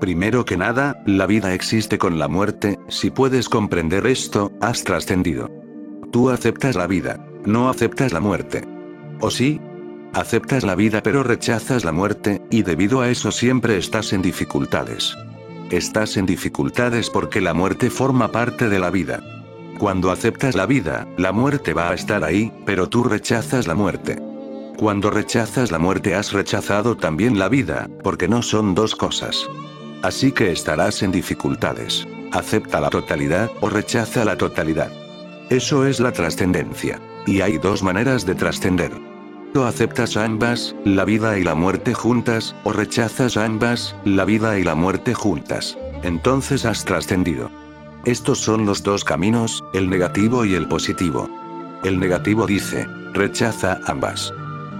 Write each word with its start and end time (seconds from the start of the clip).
Primero 0.00 0.46
que 0.46 0.56
nada, 0.56 1.02
la 1.04 1.26
vida 1.26 1.52
existe 1.52 1.98
con 1.98 2.18
la 2.18 2.26
muerte, 2.26 2.78
si 2.88 3.10
puedes 3.10 3.50
comprender 3.50 4.06
esto, 4.06 4.50
has 4.58 4.82
trascendido. 4.82 5.50
Tú 6.10 6.30
aceptas 6.30 6.74
la 6.74 6.86
vida, 6.86 7.22
no 7.44 7.68
aceptas 7.68 8.10
la 8.10 8.20
muerte. 8.20 8.66
¿O 9.20 9.30
sí? 9.30 9.60
Aceptas 10.14 10.64
la 10.64 10.74
vida 10.74 11.02
pero 11.02 11.22
rechazas 11.22 11.84
la 11.84 11.92
muerte, 11.92 12.40
y 12.50 12.62
debido 12.62 13.02
a 13.02 13.10
eso 13.10 13.30
siempre 13.30 13.76
estás 13.76 14.14
en 14.14 14.22
dificultades. 14.22 15.14
Estás 15.70 16.16
en 16.16 16.24
dificultades 16.24 17.10
porque 17.10 17.42
la 17.42 17.52
muerte 17.52 17.90
forma 17.90 18.32
parte 18.32 18.70
de 18.70 18.78
la 18.78 18.88
vida. 18.88 19.22
Cuando 19.80 20.10
aceptas 20.10 20.56
la 20.56 20.66
vida, 20.66 21.08
la 21.16 21.32
muerte 21.32 21.72
va 21.72 21.88
a 21.88 21.94
estar 21.94 22.22
ahí, 22.22 22.52
pero 22.66 22.90
tú 22.90 23.02
rechazas 23.02 23.66
la 23.66 23.74
muerte. 23.74 24.18
Cuando 24.76 25.08
rechazas 25.08 25.70
la 25.70 25.78
muerte 25.78 26.14
has 26.14 26.34
rechazado 26.34 26.98
también 26.98 27.38
la 27.38 27.48
vida, 27.48 27.88
porque 28.04 28.28
no 28.28 28.42
son 28.42 28.74
dos 28.74 28.94
cosas. 28.94 29.48
Así 30.02 30.32
que 30.32 30.52
estarás 30.52 31.02
en 31.02 31.12
dificultades. 31.12 32.06
Acepta 32.30 32.78
la 32.78 32.90
totalidad 32.90 33.50
o 33.62 33.70
rechaza 33.70 34.22
la 34.26 34.36
totalidad. 34.36 34.92
Eso 35.48 35.86
es 35.86 35.98
la 35.98 36.12
trascendencia. 36.12 37.00
Y 37.26 37.40
hay 37.40 37.56
dos 37.56 37.82
maneras 37.82 38.26
de 38.26 38.34
trascender. 38.34 38.92
O 39.54 39.62
aceptas 39.62 40.18
ambas, 40.18 40.76
la 40.84 41.06
vida 41.06 41.38
y 41.38 41.42
la 41.42 41.54
muerte 41.54 41.94
juntas, 41.94 42.54
o 42.64 42.74
rechazas 42.74 43.38
ambas, 43.38 43.96
la 44.04 44.26
vida 44.26 44.58
y 44.58 44.62
la 44.62 44.74
muerte 44.74 45.14
juntas. 45.14 45.78
Entonces 46.02 46.66
has 46.66 46.84
trascendido. 46.84 47.50
Estos 48.04 48.38
son 48.38 48.64
los 48.66 48.82
dos 48.82 49.04
caminos, 49.04 49.62
el 49.74 49.90
negativo 49.90 50.44
y 50.44 50.54
el 50.54 50.66
positivo. 50.66 51.28
El 51.84 51.98
negativo 52.00 52.46
dice, 52.46 52.86
rechaza 53.12 53.78
ambas. 53.86 54.32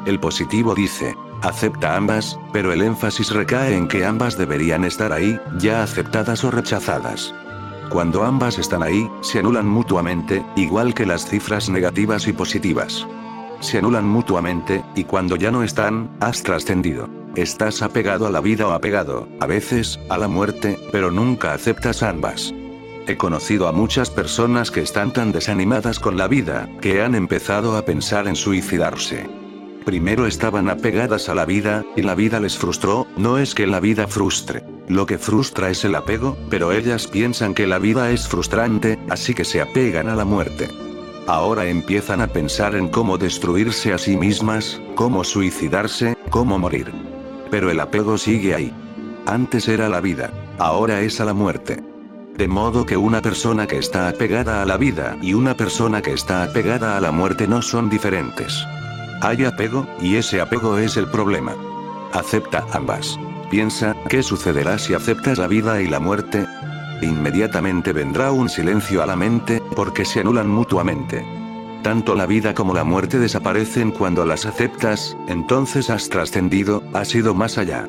El 0.06 0.18
positivo 0.18 0.74
dice, 0.74 1.14
Acepta 1.42 1.96
ambas, 1.96 2.38
pero 2.52 2.72
el 2.72 2.82
énfasis 2.82 3.32
recae 3.32 3.74
en 3.74 3.88
que 3.88 4.04
ambas 4.04 4.36
deberían 4.36 4.84
estar 4.84 5.12
ahí, 5.12 5.38
ya 5.58 5.82
aceptadas 5.82 6.44
o 6.44 6.50
rechazadas. 6.50 7.34
Cuando 7.88 8.24
ambas 8.24 8.58
están 8.58 8.82
ahí, 8.82 9.10
se 9.22 9.38
anulan 9.38 9.66
mutuamente, 9.66 10.44
igual 10.54 10.92
que 10.92 11.06
las 11.06 11.26
cifras 11.26 11.70
negativas 11.70 12.28
y 12.28 12.32
positivas. 12.32 13.06
Se 13.60 13.78
anulan 13.78 14.06
mutuamente, 14.06 14.84
y 14.94 15.04
cuando 15.04 15.36
ya 15.36 15.50
no 15.50 15.62
están, 15.62 16.10
has 16.20 16.42
trascendido. 16.42 17.08
Estás 17.36 17.80
apegado 17.80 18.26
a 18.26 18.30
la 18.30 18.40
vida 18.40 18.66
o 18.66 18.72
apegado, 18.72 19.26
a 19.40 19.46
veces, 19.46 19.98
a 20.08 20.18
la 20.18 20.28
muerte, 20.28 20.78
pero 20.92 21.10
nunca 21.10 21.54
aceptas 21.54 22.02
ambas. 22.02 22.52
He 23.06 23.16
conocido 23.16 23.66
a 23.66 23.72
muchas 23.72 24.10
personas 24.10 24.70
que 24.70 24.82
están 24.82 25.12
tan 25.12 25.32
desanimadas 25.32 25.98
con 25.98 26.16
la 26.16 26.28
vida, 26.28 26.68
que 26.80 27.02
han 27.02 27.14
empezado 27.14 27.76
a 27.76 27.84
pensar 27.84 28.28
en 28.28 28.36
suicidarse. 28.36 29.28
Primero 29.84 30.26
estaban 30.26 30.68
apegadas 30.68 31.28
a 31.28 31.34
la 31.34 31.46
vida, 31.46 31.84
y 31.96 32.02
la 32.02 32.14
vida 32.14 32.38
les 32.38 32.58
frustró, 32.58 33.06
no 33.16 33.38
es 33.38 33.54
que 33.54 33.66
la 33.66 33.80
vida 33.80 34.06
frustre. 34.06 34.62
Lo 34.88 35.06
que 35.06 35.18
frustra 35.18 35.70
es 35.70 35.84
el 35.84 35.94
apego, 35.94 36.36
pero 36.50 36.72
ellas 36.72 37.06
piensan 37.06 37.54
que 37.54 37.66
la 37.66 37.78
vida 37.78 38.10
es 38.10 38.28
frustrante, 38.28 38.98
así 39.08 39.34
que 39.34 39.44
se 39.44 39.60
apegan 39.60 40.08
a 40.08 40.14
la 40.14 40.24
muerte. 40.24 40.68
Ahora 41.26 41.66
empiezan 41.66 42.20
a 42.20 42.26
pensar 42.26 42.74
en 42.74 42.88
cómo 42.88 43.16
destruirse 43.16 43.92
a 43.92 43.98
sí 43.98 44.16
mismas, 44.16 44.80
cómo 44.94 45.24
suicidarse, 45.24 46.16
cómo 46.28 46.58
morir. 46.58 46.92
Pero 47.50 47.70
el 47.70 47.80
apego 47.80 48.18
sigue 48.18 48.54
ahí. 48.54 48.72
Antes 49.26 49.68
era 49.68 49.88
la 49.88 50.00
vida, 50.00 50.30
ahora 50.58 51.00
es 51.00 51.20
a 51.20 51.24
la 51.24 51.34
muerte. 51.34 51.89
De 52.40 52.48
modo 52.48 52.86
que 52.86 52.96
una 52.96 53.20
persona 53.20 53.66
que 53.66 53.76
está 53.76 54.08
apegada 54.08 54.62
a 54.62 54.64
la 54.64 54.78
vida 54.78 55.18
y 55.20 55.34
una 55.34 55.54
persona 55.54 56.00
que 56.00 56.14
está 56.14 56.42
apegada 56.42 56.96
a 56.96 57.00
la 57.02 57.12
muerte 57.12 57.46
no 57.46 57.60
son 57.60 57.90
diferentes. 57.90 58.66
Hay 59.20 59.44
apego, 59.44 59.86
y 60.00 60.16
ese 60.16 60.40
apego 60.40 60.78
es 60.78 60.96
el 60.96 61.06
problema. 61.06 61.54
Acepta 62.14 62.64
ambas. 62.72 63.20
Piensa, 63.50 63.94
¿qué 64.08 64.22
sucederá 64.22 64.78
si 64.78 64.94
aceptas 64.94 65.36
la 65.36 65.48
vida 65.48 65.82
y 65.82 65.88
la 65.88 66.00
muerte? 66.00 66.46
Inmediatamente 67.02 67.92
vendrá 67.92 68.32
un 68.32 68.48
silencio 68.48 69.02
a 69.02 69.06
la 69.06 69.16
mente, 69.16 69.62
porque 69.76 70.06
se 70.06 70.20
anulan 70.20 70.48
mutuamente. 70.48 71.22
Tanto 71.82 72.14
la 72.14 72.24
vida 72.24 72.54
como 72.54 72.72
la 72.72 72.84
muerte 72.84 73.18
desaparecen 73.18 73.90
cuando 73.90 74.24
las 74.24 74.46
aceptas, 74.46 75.14
entonces 75.28 75.90
has 75.90 76.08
trascendido, 76.08 76.82
has 76.94 77.14
ido 77.14 77.34
más 77.34 77.58
allá. 77.58 77.86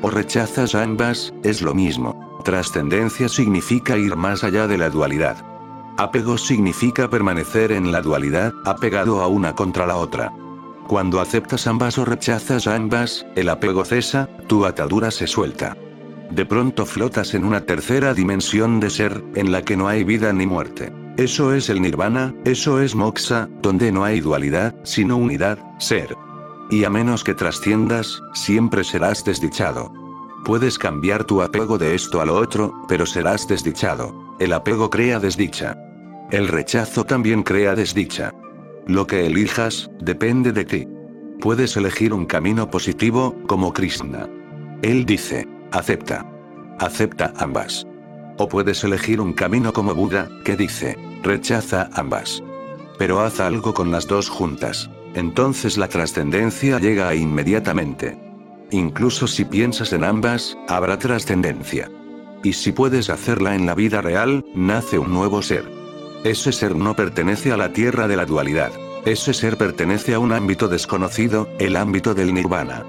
O 0.00 0.08
rechazas 0.08 0.74
ambas, 0.74 1.34
es 1.42 1.60
lo 1.60 1.74
mismo. 1.74 2.29
Trascendencia 2.42 3.28
significa 3.28 3.96
ir 3.96 4.16
más 4.16 4.44
allá 4.44 4.66
de 4.66 4.78
la 4.78 4.90
dualidad. 4.90 5.44
Apego 5.96 6.38
significa 6.38 7.10
permanecer 7.10 7.72
en 7.72 7.92
la 7.92 8.00
dualidad, 8.00 8.54
apegado 8.64 9.20
a 9.20 9.26
una 9.26 9.54
contra 9.54 9.86
la 9.86 9.96
otra. 9.96 10.32
Cuando 10.86 11.20
aceptas 11.20 11.66
ambas 11.66 11.98
o 11.98 12.04
rechazas 12.04 12.66
ambas, 12.66 13.26
el 13.36 13.48
apego 13.48 13.84
cesa, 13.84 14.28
tu 14.46 14.64
atadura 14.64 15.10
se 15.10 15.26
suelta. 15.26 15.76
De 16.30 16.46
pronto 16.46 16.86
flotas 16.86 17.34
en 17.34 17.44
una 17.44 17.60
tercera 17.66 18.14
dimensión 18.14 18.80
de 18.80 18.90
ser, 18.90 19.22
en 19.34 19.52
la 19.52 19.62
que 19.62 19.76
no 19.76 19.88
hay 19.88 20.04
vida 20.04 20.32
ni 20.32 20.46
muerte. 20.46 20.92
Eso 21.16 21.52
es 21.52 21.68
el 21.68 21.82
nirvana, 21.82 22.34
eso 22.44 22.80
es 22.80 22.94
moksha, 22.94 23.48
donde 23.60 23.92
no 23.92 24.04
hay 24.04 24.20
dualidad, 24.20 24.74
sino 24.84 25.16
unidad, 25.16 25.58
ser. 25.78 26.16
Y 26.70 26.84
a 26.84 26.90
menos 26.90 27.24
que 27.24 27.34
trasciendas, 27.34 28.22
siempre 28.32 28.84
serás 28.84 29.24
desdichado. 29.24 29.99
Puedes 30.44 30.78
cambiar 30.78 31.24
tu 31.24 31.42
apego 31.42 31.76
de 31.76 31.94
esto 31.94 32.20
a 32.20 32.24
lo 32.24 32.36
otro, 32.36 32.72
pero 32.88 33.06
serás 33.06 33.46
desdichado. 33.46 34.14
El 34.38 34.52
apego 34.52 34.88
crea 34.88 35.20
desdicha. 35.20 35.76
El 36.30 36.48
rechazo 36.48 37.04
también 37.04 37.42
crea 37.42 37.74
desdicha. 37.74 38.32
Lo 38.86 39.06
que 39.06 39.26
elijas, 39.26 39.90
depende 40.00 40.52
de 40.52 40.64
ti. 40.64 40.88
Puedes 41.40 41.76
elegir 41.76 42.14
un 42.14 42.24
camino 42.24 42.70
positivo, 42.70 43.34
como 43.46 43.72
Krishna. 43.72 44.28
Él 44.82 45.04
dice, 45.04 45.46
acepta. 45.72 46.26
Acepta 46.78 47.34
ambas. 47.36 47.86
O 48.38 48.48
puedes 48.48 48.82
elegir 48.84 49.20
un 49.20 49.34
camino 49.34 49.72
como 49.72 49.94
Buda, 49.94 50.28
que 50.44 50.56
dice, 50.56 50.96
rechaza 51.22 51.90
ambas. 51.92 52.42
Pero 52.98 53.20
haz 53.20 53.40
algo 53.40 53.74
con 53.74 53.90
las 53.90 54.06
dos 54.06 54.30
juntas. 54.30 54.90
Entonces 55.14 55.76
la 55.76 55.88
trascendencia 55.88 56.78
llega 56.78 57.14
inmediatamente. 57.14 58.29
Incluso 58.70 59.26
si 59.26 59.44
piensas 59.44 59.92
en 59.92 60.04
ambas, 60.04 60.56
habrá 60.68 60.98
trascendencia. 60.98 61.90
Y 62.42 62.52
si 62.52 62.72
puedes 62.72 63.10
hacerla 63.10 63.54
en 63.54 63.66
la 63.66 63.74
vida 63.74 64.00
real, 64.00 64.44
nace 64.54 64.98
un 64.98 65.12
nuevo 65.12 65.42
ser. 65.42 65.64
Ese 66.24 66.52
ser 66.52 66.76
no 66.76 66.94
pertenece 66.94 67.52
a 67.52 67.56
la 67.56 67.72
tierra 67.72 68.08
de 68.08 68.16
la 68.16 68.26
dualidad. 68.26 68.72
Ese 69.04 69.34
ser 69.34 69.56
pertenece 69.56 70.14
a 70.14 70.18
un 70.18 70.32
ámbito 70.32 70.68
desconocido, 70.68 71.48
el 71.58 71.76
ámbito 71.76 72.14
del 72.14 72.34
nirvana. 72.34 72.84